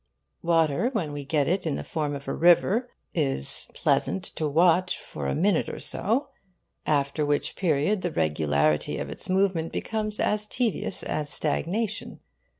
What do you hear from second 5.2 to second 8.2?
a minute or so, after which period the